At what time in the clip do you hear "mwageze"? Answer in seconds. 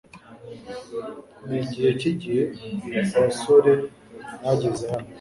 4.39-4.83